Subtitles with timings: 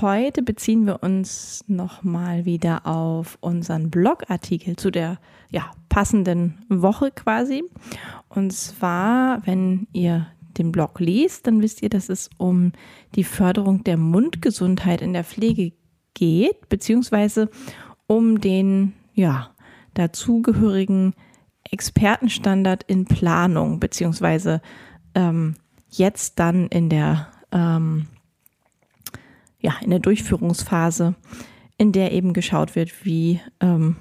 [0.00, 5.18] Heute beziehen wir uns nochmal wieder auf unseren Blogartikel zu der
[5.50, 7.64] ja, passenden Woche quasi.
[8.30, 12.72] Und zwar, wenn ihr den Blog liest, dann wisst ihr, dass es um
[13.14, 15.72] die Förderung der Mundgesundheit in der Pflege
[16.14, 17.50] geht, beziehungsweise
[18.06, 19.50] um den ja,
[19.92, 21.14] dazugehörigen
[21.70, 24.62] Expertenstandard in Planung, beziehungsweise
[25.14, 25.56] ähm,
[25.90, 28.06] jetzt dann in der ähm,
[29.60, 31.16] ja, in der Durchführungsphase,
[31.76, 33.96] in der eben geschaut wird, wie, ähm,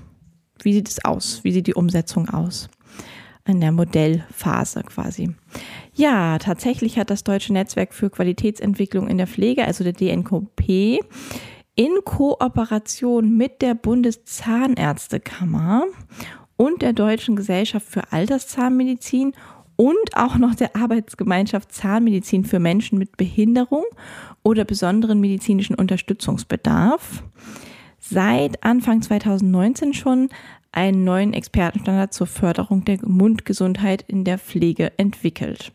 [0.61, 2.69] wie sieht es aus, wie sieht die Umsetzung aus.
[3.45, 5.33] In der Modellphase quasi.
[5.93, 10.99] Ja, tatsächlich hat das Deutsche Netzwerk für Qualitätsentwicklung in der Pflege, also der DNKP,
[11.75, 15.85] in Kooperation mit der Bundeszahnärztekammer
[16.57, 19.33] und der Deutschen Gesellschaft für Alterszahnmedizin
[19.79, 23.85] und auch noch der Arbeitsgemeinschaft Zahnmedizin für Menschen mit Behinderung
[24.43, 27.23] oder besonderen medizinischen Unterstützungsbedarf
[27.97, 30.27] seit Anfang 2019 schon
[30.73, 35.71] einen neuen Expertenstandard zur Förderung der Mundgesundheit in der Pflege entwickelt.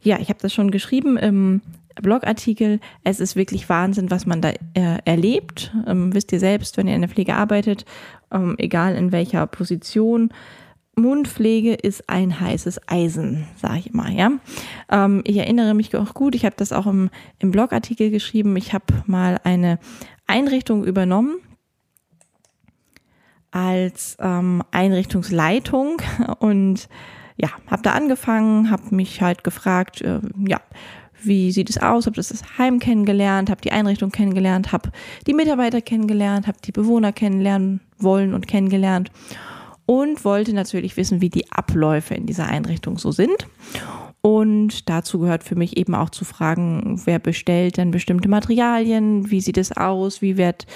[0.00, 1.60] Ja, ich habe das schon geschrieben im
[2.00, 2.78] Blogartikel.
[3.02, 5.74] Es ist wirklich Wahnsinn, was man da äh, erlebt.
[5.88, 7.84] Ähm, wisst ihr selbst, wenn ihr in der Pflege arbeitet,
[8.30, 10.32] ähm, egal in welcher Position,
[10.98, 14.30] Mundpflege ist ein heißes Eisen, sage ich immer, ja.
[14.90, 18.56] Ähm, ich erinnere mich auch gut, ich habe das auch im, im Blogartikel geschrieben.
[18.56, 19.78] Ich habe mal eine
[20.26, 21.36] Einrichtung übernommen
[23.50, 26.02] als ähm, Einrichtungsleitung
[26.38, 26.88] und
[27.36, 30.60] ja, habe da angefangen, habe mich halt gefragt, äh, ja,
[31.22, 34.90] wie sieht es aus, habe das Heim kennengelernt, habe die Einrichtung kennengelernt, habe
[35.26, 39.10] die Mitarbeiter kennengelernt, habe die Bewohner kennenlernen wollen und kennengelernt
[39.88, 43.48] und wollte natürlich wissen, wie die Abläufe in dieser Einrichtung so sind.
[44.20, 49.40] Und dazu gehört für mich eben auch zu fragen, wer bestellt denn bestimmte Materialien, wie
[49.40, 50.66] sieht es aus, wie wird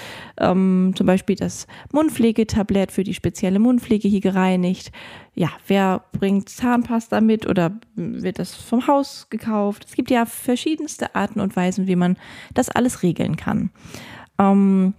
[0.41, 4.93] ähm, zum Beispiel das Mundpflegetablett für die spezielle Mundpflege hier gereinigt.
[5.35, 9.85] Ja, wer bringt Zahnpasta mit oder wird das vom Haus gekauft?
[9.87, 12.17] Es gibt ja verschiedenste Arten und Weisen, wie man
[12.55, 13.69] das alles regeln kann.
[14.39, 14.95] Ähm,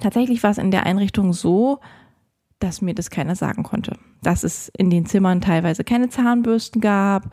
[0.00, 1.80] tatsächlich war es in der Einrichtung so,
[2.58, 3.96] dass mir das keiner sagen konnte.
[4.22, 7.30] Dass es in den Zimmern teilweise keine Zahnbürsten gab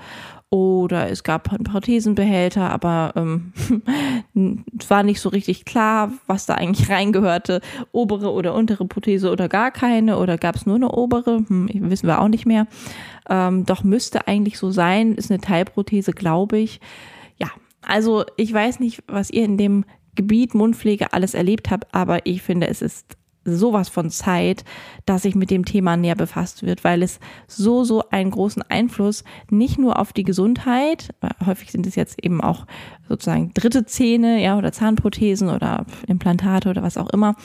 [0.51, 3.51] oder es gab einen Prothesenbehälter, aber ähm,
[4.79, 7.61] es war nicht so richtig klar, was da eigentlich reingehörte.
[7.91, 12.07] Obere oder untere Prothese oder gar keine oder gab es nur eine obere, hm, wissen
[12.07, 12.67] wir auch nicht mehr.
[13.27, 16.79] Ähm, doch müsste eigentlich so sein, ist eine Teilprothese, glaube ich.
[17.37, 17.47] Ja,
[17.81, 22.41] also ich weiß nicht, was ihr in dem Gebiet Mundpflege alles erlebt habt, aber ich
[22.41, 24.66] finde, es ist sowas von Zeit,
[25.06, 29.23] dass sich mit dem Thema näher befasst wird, weil es so, so einen großen Einfluss
[29.50, 31.13] nicht nur auf die Gesundheit,
[31.45, 32.66] häufig sind es jetzt eben auch
[33.07, 37.35] sozusagen dritte Zähne, ja, oder Zahnprothesen oder Implantate oder was auch immer,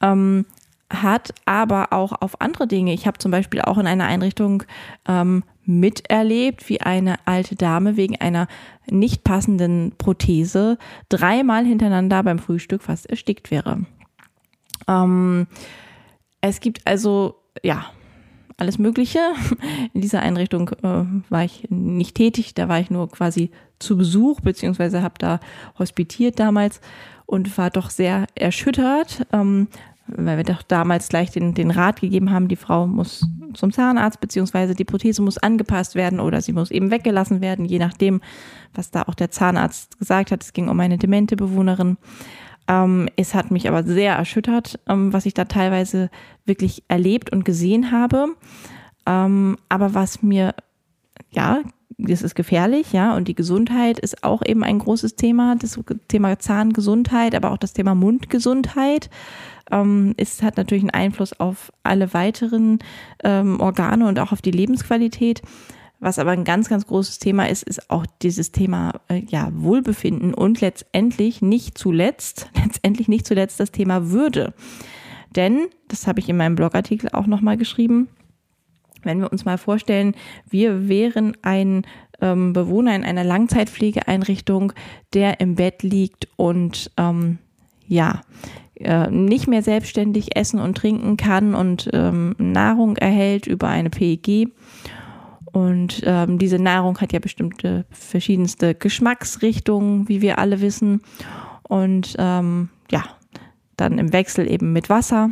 [0.00, 0.46] ähm,
[0.90, 2.92] hat, aber auch auf andere Dinge.
[2.92, 4.64] Ich habe zum Beispiel auch in einer Einrichtung
[5.06, 8.48] ähm, miterlebt, wie eine alte Dame wegen einer
[8.86, 10.78] nicht passenden Prothese
[11.08, 13.86] dreimal hintereinander beim Frühstück fast erstickt wäre.
[14.88, 15.46] Ähm,
[16.40, 17.86] es gibt also, ja,
[18.56, 19.20] alles Mögliche.
[19.92, 24.40] In dieser Einrichtung äh, war ich nicht tätig, da war ich nur quasi zu Besuch,
[24.40, 25.40] beziehungsweise habe da
[25.78, 26.80] hospitiert damals
[27.26, 29.68] und war doch sehr erschüttert, ähm,
[30.06, 34.20] weil wir doch damals gleich den, den Rat gegeben haben, die Frau muss zum Zahnarzt,
[34.20, 38.20] beziehungsweise die Prothese muss angepasst werden oder sie muss eben weggelassen werden, je nachdem,
[38.74, 40.42] was da auch der Zahnarzt gesagt hat.
[40.42, 41.96] Es ging um eine demente Bewohnerin.
[42.66, 46.10] Ähm, es hat mich aber sehr erschüttert, ähm, was ich da teilweise
[46.44, 48.28] wirklich erlebt und gesehen habe.
[49.06, 50.54] Ähm, aber was mir,
[51.30, 51.60] ja,
[51.98, 55.78] das ist gefährlich, ja, und die Gesundheit ist auch eben ein großes Thema, das
[56.08, 59.10] Thema Zahngesundheit, aber auch das Thema Mundgesundheit.
[59.70, 62.78] Ähm, es hat natürlich einen Einfluss auf alle weiteren
[63.22, 65.42] ähm, Organe und auch auf die Lebensqualität.
[66.04, 70.34] Was aber ein ganz, ganz großes Thema ist, ist auch dieses Thema äh, ja, Wohlbefinden
[70.34, 74.52] und letztendlich nicht zuletzt, letztendlich nicht zuletzt das Thema Würde.
[75.34, 78.08] Denn, das habe ich in meinem Blogartikel auch nochmal geschrieben,
[79.02, 80.14] wenn wir uns mal vorstellen,
[80.46, 81.86] wir wären ein
[82.20, 84.74] ähm, Bewohner in einer Langzeitpflegeeinrichtung,
[85.14, 87.38] der im Bett liegt und ähm,
[87.86, 88.20] ja,
[88.74, 94.52] äh, nicht mehr selbstständig essen und trinken kann und ähm, Nahrung erhält über eine PEG.
[95.54, 101.00] Und ähm, diese Nahrung hat ja bestimmte verschiedenste Geschmacksrichtungen, wie wir alle wissen.
[101.62, 103.04] Und ähm, ja,
[103.76, 105.30] dann im Wechsel eben mit Wasser.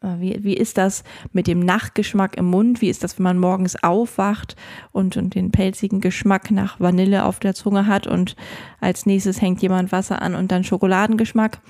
[0.00, 2.80] Äh, wie, wie ist das mit dem Nachgeschmack im Mund?
[2.80, 4.56] Wie ist das, wenn man morgens aufwacht
[4.90, 8.34] und, und den pelzigen Geschmack nach Vanille auf der Zunge hat und
[8.80, 11.60] als nächstes hängt jemand Wasser an und dann Schokoladengeschmack,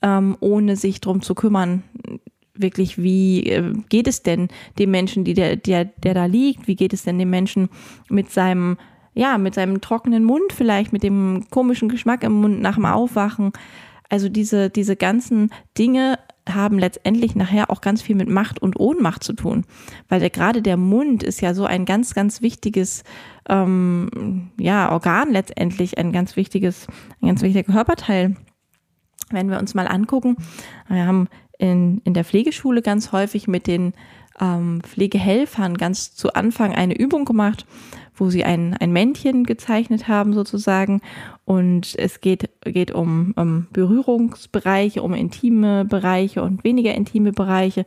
[0.00, 1.82] ähm, ohne sich drum zu kümmern,
[2.60, 4.48] wirklich, wie äh, geht es denn
[4.78, 6.66] dem Menschen, die der, der, der da liegt?
[6.66, 7.68] Wie geht es denn dem Menschen
[8.08, 8.76] mit seinem,
[9.14, 13.52] ja, mit seinem trockenen Mund vielleicht, mit dem komischen Geschmack im Mund nach dem Aufwachen?
[14.08, 16.18] Also diese, diese ganzen Dinge
[16.48, 19.64] haben letztendlich nachher auch ganz viel mit Macht und Ohnmacht zu tun.
[20.08, 23.04] Weil der, gerade der Mund ist ja so ein ganz, ganz wichtiges
[23.48, 26.86] ähm, ja, Organ letztendlich, ein ganz wichtiges,
[27.20, 28.36] ein ganz wichtiger Körperteil.
[29.30, 30.36] Wenn wir uns mal angucken,
[30.88, 31.28] wir haben
[31.60, 33.92] in, in der Pflegeschule ganz häufig mit den
[34.40, 37.66] ähm, Pflegehelfern ganz zu Anfang eine Übung gemacht,
[38.16, 41.00] wo sie ein, ein Männchen gezeichnet haben sozusagen.
[41.44, 47.84] Und es geht, geht um, um Berührungsbereiche, um intime Bereiche und weniger intime Bereiche.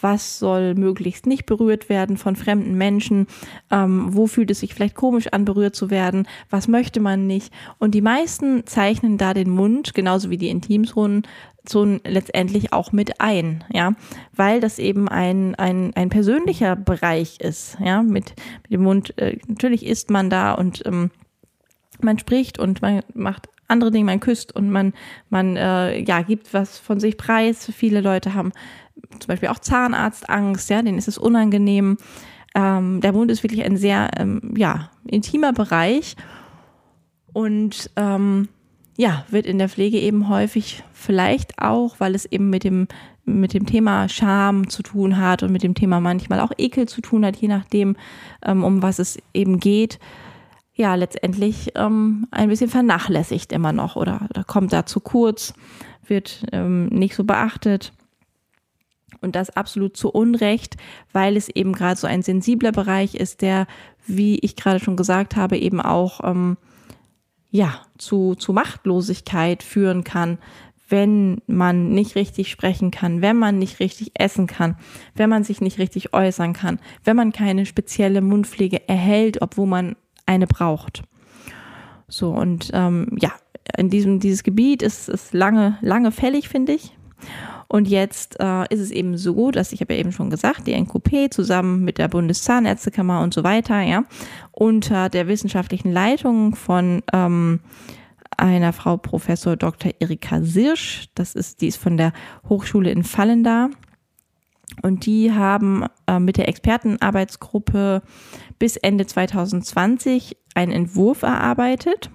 [0.00, 3.28] Was soll möglichst nicht berührt werden von fremden Menschen?
[3.70, 6.26] Ähm, wo fühlt es sich vielleicht komisch an, berührt zu werden?
[6.50, 7.52] Was möchte man nicht?
[7.78, 11.22] Und die meisten zeichnen da den Mund, genauso wie die Intimzonen,
[11.64, 13.94] Zonen letztendlich auch mit ein, ja,
[14.34, 19.38] weil das eben ein, ein, ein persönlicher Bereich ist, ja, mit, mit dem Mund, äh,
[19.46, 21.10] natürlich isst man da und ähm,
[22.00, 24.92] man spricht und man macht andere Dinge, man küsst und man,
[25.30, 27.70] man äh, ja, gibt was von sich preis.
[27.74, 28.52] Viele Leute haben
[29.18, 31.96] zum Beispiel auch Zahnarztangst, ja, denen ist es unangenehm.
[32.54, 36.16] Ähm, der Mund ist wirklich ein sehr ähm, ja, intimer Bereich
[37.32, 38.48] und ähm,
[39.02, 42.86] ja, wird in der Pflege eben häufig vielleicht auch, weil es eben mit dem,
[43.24, 47.00] mit dem Thema Scham zu tun hat und mit dem Thema manchmal auch Ekel zu
[47.00, 47.96] tun hat, je nachdem,
[48.46, 49.98] ähm, um was es eben geht,
[50.76, 55.52] ja, letztendlich ähm, ein bisschen vernachlässigt immer noch oder, oder kommt da zu kurz,
[56.06, 57.92] wird ähm, nicht so beachtet.
[59.20, 60.76] Und das absolut zu Unrecht,
[61.12, 63.66] weil es eben gerade so ein sensibler Bereich ist, der,
[64.06, 66.56] wie ich gerade schon gesagt habe, eben auch ähm,
[67.52, 70.38] ja, zu, zu Machtlosigkeit führen kann,
[70.88, 74.76] wenn man nicht richtig sprechen kann, wenn man nicht richtig essen kann,
[75.14, 79.96] wenn man sich nicht richtig äußern kann, wenn man keine spezielle Mundpflege erhält, obwohl man
[80.26, 81.02] eine braucht.
[82.08, 83.32] So, und ähm, ja,
[83.76, 86.96] in diesem, dieses Gebiet ist es lange, lange fällig, finde ich.
[87.72, 90.78] Und jetzt äh, ist es eben so, dass ich habe ja eben schon gesagt, die
[90.78, 94.04] NQP zusammen mit der Bundeszahnärztekammer und so weiter, ja,
[94.50, 97.60] unter der wissenschaftlichen Leitung von ähm,
[98.36, 99.92] einer Frau Professor Dr.
[100.00, 102.12] Erika Sirsch, das ist, die ist von der
[102.46, 103.70] Hochschule in Fallen da.
[104.82, 108.02] Und die haben äh, mit der Expertenarbeitsgruppe
[108.58, 112.10] bis Ende 2020 einen Entwurf erarbeitet.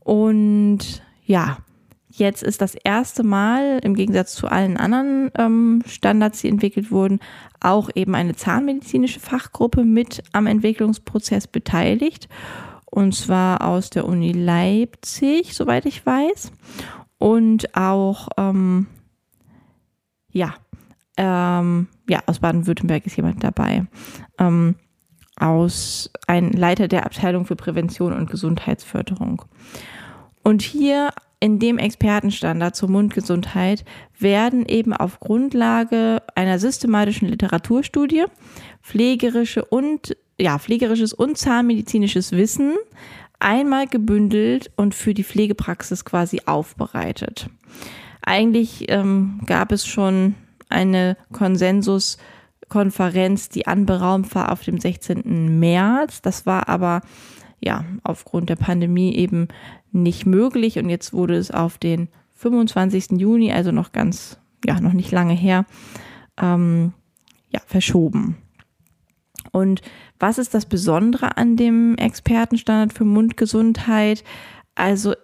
[0.00, 1.58] Und ja,
[2.14, 7.20] Jetzt ist das erste Mal, im Gegensatz zu allen anderen ähm, Standards, die entwickelt wurden,
[7.58, 12.28] auch eben eine zahnmedizinische Fachgruppe mit am Entwicklungsprozess beteiligt.
[12.84, 16.52] Und zwar aus der Uni Leipzig, soweit ich weiß.
[17.16, 18.88] Und auch, ähm,
[20.30, 20.54] ja,
[21.16, 23.86] ähm, ja, aus Baden-Württemberg ist jemand dabei.
[24.38, 24.74] Ähm,
[25.36, 29.46] aus ein Leiter der Abteilung für Prävention und Gesundheitsförderung.
[30.42, 31.08] Und hier
[31.42, 33.84] in dem Expertenstandard zur Mundgesundheit
[34.16, 38.26] werden eben auf Grundlage einer systematischen Literaturstudie
[38.80, 42.74] pflegerische und ja, pflegerisches und zahnmedizinisches Wissen
[43.40, 47.48] einmal gebündelt und für die Pflegepraxis quasi aufbereitet.
[48.24, 50.36] Eigentlich ähm, gab es schon
[50.68, 55.58] eine Konsensuskonferenz, die anberaumt war auf dem 16.
[55.58, 56.22] März.
[56.22, 57.00] Das war aber
[57.60, 59.48] ja aufgrund der Pandemie eben
[59.92, 63.20] nicht möglich und jetzt wurde es auf den 25.
[63.20, 65.64] Juni, also noch ganz, ja, noch nicht lange her,
[66.40, 66.92] ähm,
[67.50, 68.36] ja, verschoben.
[69.52, 69.82] Und
[70.18, 74.24] was ist das Besondere an dem Expertenstandard für Mundgesundheit?
[74.74, 75.14] Also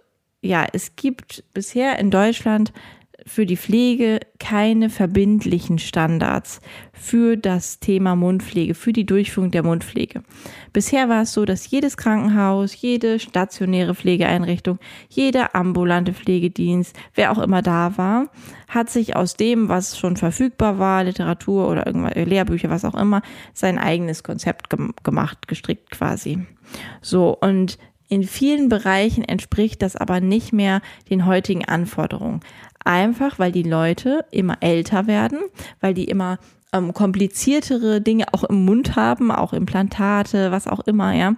[0.40, 2.72] ja, es gibt bisher in Deutschland
[3.28, 6.60] für die Pflege keine verbindlichen Standards
[6.92, 10.22] für das Thema Mundpflege, für die Durchführung der Mundpflege.
[10.72, 17.38] Bisher war es so, dass jedes Krankenhaus, jede stationäre Pflegeeinrichtung, jeder ambulante Pflegedienst, wer auch
[17.38, 18.30] immer da war,
[18.68, 23.22] hat sich aus dem, was schon verfügbar war, Literatur oder irgendwelche Lehrbücher, was auch immer,
[23.54, 26.46] sein eigenes Konzept gemacht, gestrickt quasi.
[27.00, 27.78] So, und
[28.10, 30.80] in vielen Bereichen entspricht das aber nicht mehr
[31.10, 32.40] den heutigen Anforderungen.
[32.88, 35.40] Einfach, weil die Leute immer älter werden,
[35.82, 36.38] weil die immer
[36.72, 41.34] ähm, kompliziertere Dinge auch im Mund haben, auch Implantate, was auch immer, ja.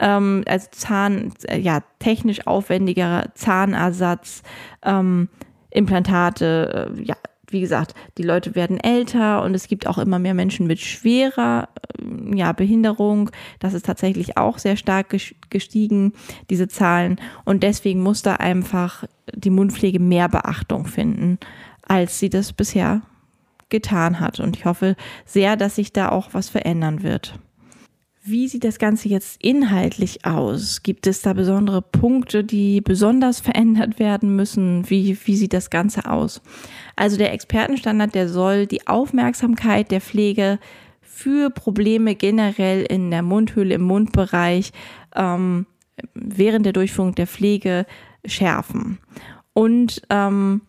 [0.00, 4.42] Ähm, also Zahn, äh, ja, technisch aufwendigerer Zahnersatz,
[4.82, 5.28] ähm,
[5.70, 7.14] Implantate, äh, ja,
[7.52, 11.68] wie gesagt, die Leute werden älter und es gibt auch immer mehr Menschen mit schwerer
[11.98, 13.30] äh, ja, Behinderung.
[13.58, 15.14] Das ist tatsächlich auch sehr stark
[15.50, 16.12] gestiegen,
[16.50, 17.20] diese Zahlen.
[17.44, 21.38] Und deswegen muss da einfach die Mundpflege mehr Beachtung finden,
[21.82, 23.02] als sie das bisher
[23.68, 24.40] getan hat.
[24.40, 27.38] Und ich hoffe sehr, dass sich da auch was verändern wird.
[28.30, 30.82] Wie sieht das Ganze jetzt inhaltlich aus?
[30.82, 34.88] Gibt es da besondere Punkte, die besonders verändert werden müssen?
[34.90, 36.42] Wie, wie sieht das Ganze aus?
[36.94, 40.58] Also der Expertenstandard, der soll die Aufmerksamkeit der Pflege
[41.00, 44.72] für Probleme generell in der Mundhöhle, im Mundbereich
[45.16, 45.64] ähm,
[46.12, 47.86] während der Durchführung der Pflege
[48.26, 48.98] schärfen.
[49.54, 50.60] Und ähm,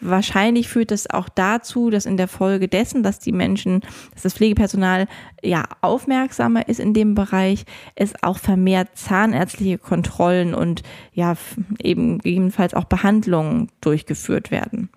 [0.00, 3.80] Wahrscheinlich führt das auch dazu, dass in der Folge dessen, dass die Menschen,
[4.12, 5.08] dass das Pflegepersonal
[5.42, 7.64] ja aufmerksamer ist in dem Bereich,
[7.96, 11.34] es auch vermehrt zahnärztliche Kontrollen und ja
[11.82, 14.88] eben gegebenenfalls auch Behandlungen durchgeführt werden.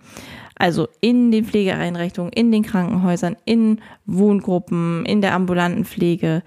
[0.56, 6.44] Also in den Pflegeeinrichtungen, in den Krankenhäusern, in Wohngruppen, in der ambulanten Pflege,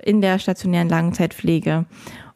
[0.00, 1.86] in der stationären Langzeitpflege.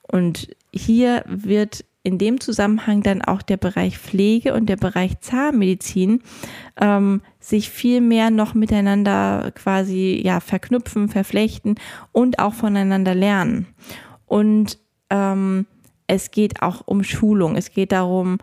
[0.02, 6.23] Und hier wird in dem Zusammenhang dann auch der Bereich Pflege und der Bereich Zahnmedizin
[6.80, 11.75] ähm, sich viel mehr noch miteinander quasi ja verknüpfen, verflechten
[12.12, 13.66] und auch voneinander lernen.
[14.26, 14.78] Und
[15.11, 15.66] ähm,
[16.07, 17.57] es geht auch um Schulung.
[17.57, 18.38] Es geht darum,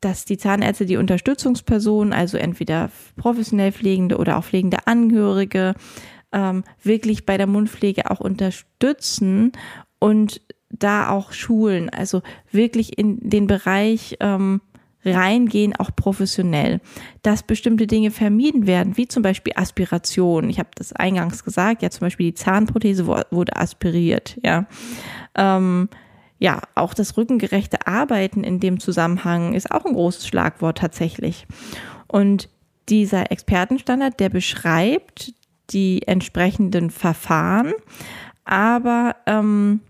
[0.00, 5.74] dass die Zahnärzte die Unterstützungspersonen, also entweder professionell pflegende oder auch pflegende Angehörige,
[6.32, 9.52] ähm, wirklich bei der Mundpflege auch unterstützen
[9.98, 10.40] und
[10.80, 14.60] da auch schulen, also wirklich in den Bereich ähm,
[15.04, 16.80] reingehen, auch professionell,
[17.22, 20.50] dass bestimmte Dinge vermieden werden, wie zum Beispiel Aspiration.
[20.50, 24.66] Ich habe das eingangs gesagt, ja zum Beispiel die Zahnprothese wurde aspiriert, ja.
[25.34, 25.88] Ähm,
[26.38, 31.46] ja, auch das rückengerechte Arbeiten in dem Zusammenhang ist auch ein großes Schlagwort tatsächlich.
[32.06, 32.48] Und
[32.88, 35.34] dieser Expertenstandard, der beschreibt
[35.70, 37.74] die entsprechenden Verfahren,
[38.44, 39.80] aber ähm,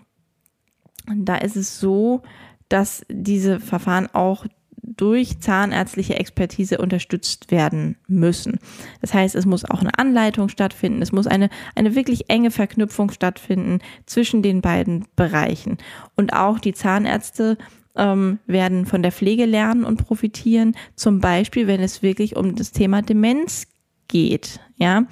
[1.07, 2.23] da ist es so,
[2.69, 4.47] dass diese Verfahren auch
[4.83, 8.59] durch zahnärztliche Expertise unterstützt werden müssen.
[9.01, 13.11] Das heißt, es muss auch eine Anleitung stattfinden, es muss eine, eine wirklich enge Verknüpfung
[13.11, 15.79] stattfinden zwischen den beiden Bereichen.
[16.17, 17.59] Und auch die Zahnärzte
[17.97, 22.73] ähm, werden von der Pflege lernen und profitieren, zum Beispiel, wenn es wirklich um das
[22.73, 23.67] Thema Demenz
[24.09, 24.61] geht.
[24.77, 25.05] Ja,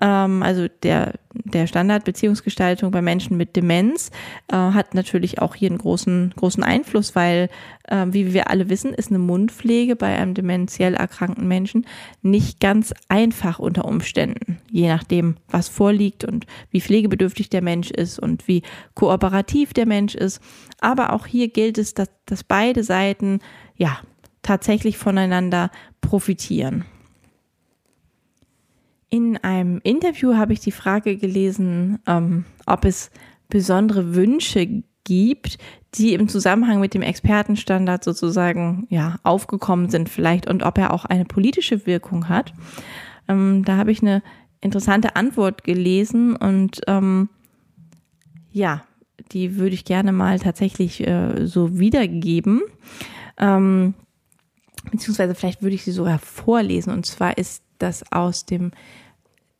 [0.00, 4.10] ähm, also der, der Standard Beziehungsgestaltung bei Menschen mit Demenz
[4.50, 7.48] äh, hat natürlich auch hier einen großen, großen Einfluss, weil,
[7.88, 11.86] äh, wie wir alle wissen, ist eine Mundpflege bei einem dementiell erkrankten Menschen
[12.22, 18.18] nicht ganz einfach unter Umständen, je nachdem, was vorliegt und wie pflegebedürftig der Mensch ist
[18.18, 18.62] und wie
[18.94, 20.40] kooperativ der Mensch ist.
[20.80, 23.40] Aber auch hier gilt es, dass, dass beide Seiten
[23.76, 23.98] ja
[24.42, 26.84] tatsächlich voneinander profitieren.
[29.10, 33.10] In einem Interview habe ich die Frage gelesen, ähm, ob es
[33.48, 35.58] besondere Wünsche gibt,
[35.94, 41.06] die im Zusammenhang mit dem Expertenstandard sozusagen ja aufgekommen sind vielleicht und ob er auch
[41.06, 42.52] eine politische Wirkung hat.
[43.26, 44.22] Ähm, da habe ich eine
[44.60, 47.30] interessante Antwort gelesen und ähm,
[48.50, 48.84] ja,
[49.32, 52.62] die würde ich gerne mal tatsächlich äh, so wiedergeben.
[53.38, 53.94] Ähm,
[54.90, 56.92] beziehungsweise vielleicht würde ich sie sogar vorlesen.
[56.92, 58.72] Und zwar ist das aus dem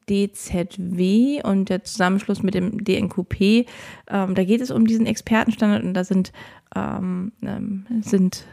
[0.08, 3.66] DZW und der Zusammenschluss mit dem DNQP.
[4.08, 6.32] Ähm, da geht es um diesen Expertenstandard und da sind,
[6.74, 8.46] ähm, ähm, sind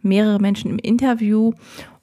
[0.00, 1.52] mehrere Menschen im Interview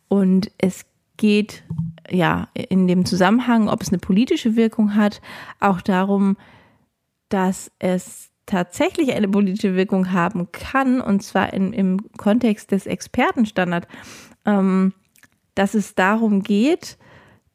[0.07, 0.85] und es
[1.17, 1.63] geht
[2.09, 5.21] ja in dem Zusammenhang, ob es eine politische Wirkung hat,
[5.59, 6.37] auch darum,
[7.27, 13.87] dass es tatsächlich eine politische Wirkung haben kann, und zwar in, im Kontext des Expertenstandards,
[14.45, 14.93] ähm,
[15.59, 16.97] dass es darum geht,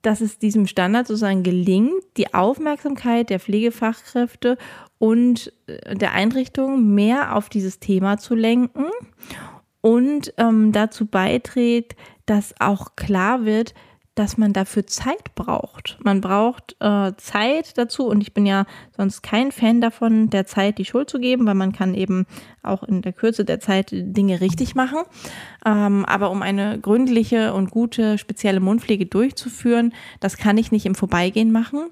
[0.03, 4.59] dass es diesem Standard sozusagen gelingt, die Aufmerksamkeit der Pflegefachkräfte
[4.99, 8.91] und äh, der Einrichtung mehr auf dieses Thema zu lenken
[9.81, 11.97] und ähm, dazu beiträgt,
[12.27, 13.73] dass auch klar wird,
[14.15, 15.99] dass man dafür Zeit braucht.
[16.03, 18.65] Man braucht äh, Zeit dazu und ich bin ja
[18.97, 22.27] sonst kein Fan davon, der Zeit die Schuld zu geben, weil man kann eben
[22.63, 25.01] auch in der Kürze der Zeit Dinge richtig machen.
[25.67, 30.95] Ähm, aber um eine gründliche und gute spezielle Mundpflege durchzuführen, das kann ich nicht im
[30.95, 31.91] Vorbeigehen machen.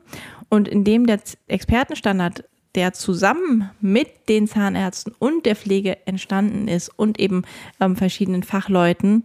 [0.48, 7.20] Und indem der Expertenstandard der zusammen mit den Zahnärzten und der Pflege entstanden ist und
[7.20, 7.42] eben
[7.80, 9.24] ähm, verschiedenen Fachleuten,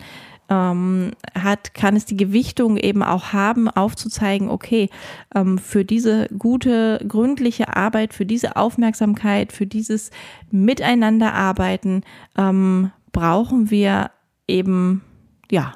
[0.49, 4.89] ähm, hat, kann es die Gewichtung eben auch haben, aufzuzeigen, okay,
[5.35, 10.11] ähm, für diese gute, gründliche Arbeit, für diese Aufmerksamkeit, für dieses
[10.51, 12.03] Miteinanderarbeiten
[12.37, 14.11] ähm, brauchen wir
[14.47, 15.03] eben,
[15.51, 15.73] ja,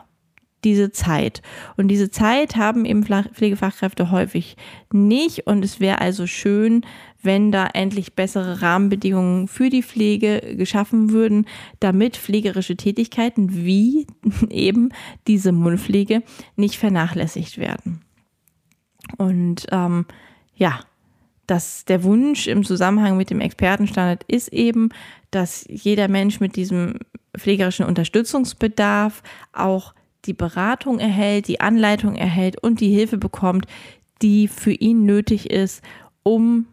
[0.63, 1.41] diese Zeit.
[1.75, 4.57] Und diese Zeit haben eben Pflegefachkräfte häufig
[4.91, 5.47] nicht.
[5.47, 6.85] Und es wäre also schön,
[7.23, 11.45] wenn da endlich bessere Rahmenbedingungen für die Pflege geschaffen würden,
[11.79, 14.07] damit pflegerische Tätigkeiten wie
[14.49, 14.89] eben
[15.27, 16.23] diese Mundpflege
[16.55, 18.01] nicht vernachlässigt werden.
[19.17, 20.05] Und ähm,
[20.55, 20.79] ja,
[21.47, 24.89] dass der Wunsch im Zusammenhang mit dem Expertenstandard ist eben,
[25.31, 26.99] dass jeder Mensch mit diesem
[27.37, 29.23] pflegerischen Unterstützungsbedarf
[29.53, 29.93] auch
[30.25, 33.65] die Beratung erhält, die Anleitung erhält und die Hilfe bekommt,
[34.21, 35.81] die für ihn nötig ist,
[36.23, 36.67] um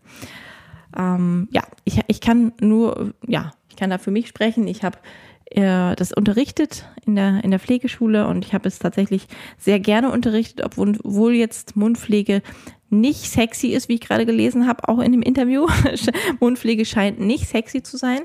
[0.96, 4.66] Ähm, ja, ich, ich kann nur, ja, ich kann da für mich sprechen.
[4.68, 4.98] Ich habe
[5.46, 9.26] äh, das unterrichtet in der, in der Pflegeschule und ich habe es tatsächlich
[9.58, 12.42] sehr gerne unterrichtet, obwohl jetzt Mundpflege
[12.90, 15.66] nicht sexy ist, wie ich gerade gelesen habe, auch in dem Interview.
[16.40, 18.20] Mundpflege scheint nicht sexy zu sein.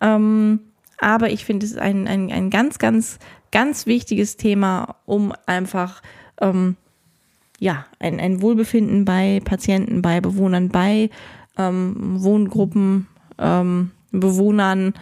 [0.00, 0.60] Ähm,
[1.00, 3.18] aber ich finde es ist ein, ein, ein ganz, ganz,
[3.52, 6.02] ganz wichtiges Thema, um einfach
[6.40, 6.76] ähm,
[7.58, 11.10] ja, ein, ein Wohlbefinden bei Patienten, bei Bewohnern, bei
[11.56, 13.08] ähm, Wohngruppen
[13.38, 14.94] ähm, Bewohnern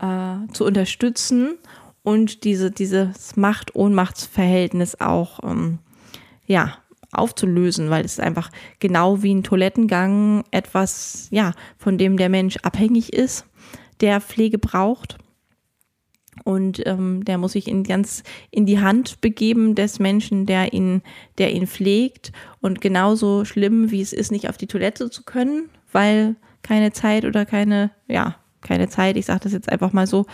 [0.00, 1.58] äh, zu unterstützen
[2.02, 5.78] und diese, dieses Macht-Ohnmachtsverhältnis auch ähm,
[6.46, 6.78] ja,
[7.12, 13.12] aufzulösen, weil es einfach genau wie ein Toilettengang etwas, ja, von dem der Mensch abhängig
[13.12, 13.44] ist,
[14.00, 15.18] der Pflege braucht.
[16.44, 21.02] Und ähm, der muss sich in ganz in die Hand begeben des Menschen, der ihn,
[21.38, 22.32] der ihn pflegt.
[22.60, 27.24] Und genauso schlimm, wie es ist, nicht auf die Toilette zu können, weil keine Zeit
[27.24, 30.26] oder keine, ja, keine Zeit, ich sage das jetzt einfach mal so,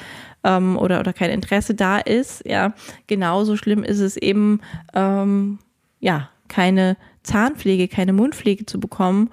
[0.43, 2.75] ähm, oder, oder kein Interesse da ist, ja,
[3.07, 4.61] genauso schlimm ist es eben,
[4.95, 5.59] ähm,
[6.01, 9.31] ja, keine Zahnpflege, keine Mundpflege zu bekommen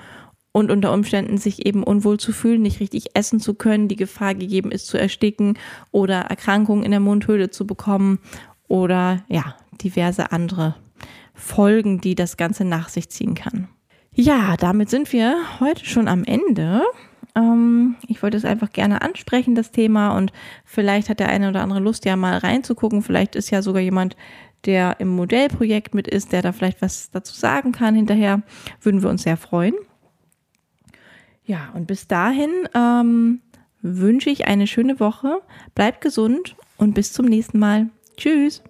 [0.51, 4.35] und unter Umständen sich eben unwohl zu fühlen, nicht richtig essen zu können, die Gefahr
[4.35, 5.57] gegeben ist zu ersticken
[5.91, 8.19] oder Erkrankungen in der Mundhöhle zu bekommen
[8.67, 10.75] oder ja, diverse andere
[11.33, 13.67] Folgen, die das Ganze nach sich ziehen kann.
[14.13, 16.83] Ja, damit sind wir heute schon am Ende.
[17.33, 20.33] Ähm, ich wollte es einfach gerne ansprechen, das Thema, und
[20.65, 23.01] vielleicht hat der eine oder andere Lust, ja mal reinzugucken.
[23.01, 24.17] Vielleicht ist ja sogar jemand,
[24.65, 28.41] der im Modellprojekt mit ist, der da vielleicht was dazu sagen kann hinterher.
[28.81, 29.75] Würden wir uns sehr freuen.
[31.43, 33.41] Ja, und bis dahin ähm,
[33.81, 35.41] wünsche ich eine schöne Woche.
[35.75, 37.89] Bleibt gesund und bis zum nächsten Mal.
[38.17, 38.63] Tschüss.